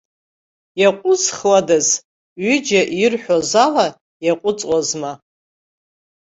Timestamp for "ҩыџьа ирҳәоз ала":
2.43-3.87